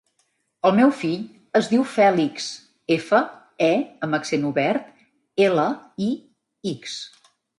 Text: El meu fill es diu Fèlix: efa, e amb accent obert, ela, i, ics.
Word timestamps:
El 0.67 0.71
meu 0.77 0.93
fill 0.99 1.19
es 1.59 1.67
diu 1.73 1.83
Fèlix: 1.95 2.47
efa, 2.95 3.21
e 3.67 3.69
amb 4.07 4.19
accent 4.21 4.49
obert, 4.51 4.89
ela, 5.51 5.67
i, 6.09 6.11
ics. 6.75 6.99